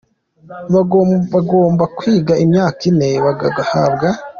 bagomba 1.33 1.83
kwiga 1.97 2.33
imyaka 2.45 2.79
ine 2.89 3.09
bagahabwa. 3.25 4.07